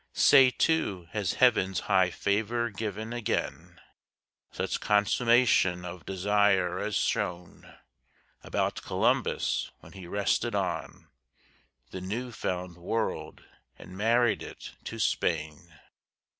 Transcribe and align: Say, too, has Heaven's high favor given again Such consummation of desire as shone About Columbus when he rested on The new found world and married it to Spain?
Say, 0.13 0.49
too, 0.49 1.07
has 1.11 1.33
Heaven's 1.33 1.81
high 1.81 2.09
favor 2.09 2.71
given 2.71 3.13
again 3.13 3.79
Such 4.51 4.79
consummation 4.79 5.85
of 5.85 6.07
desire 6.07 6.79
as 6.79 6.95
shone 6.95 7.77
About 8.41 8.81
Columbus 8.81 9.69
when 9.81 9.91
he 9.91 10.07
rested 10.07 10.55
on 10.55 11.11
The 11.91 12.01
new 12.01 12.31
found 12.31 12.77
world 12.77 13.43
and 13.77 13.95
married 13.95 14.41
it 14.41 14.71
to 14.85 14.97
Spain? 14.97 15.79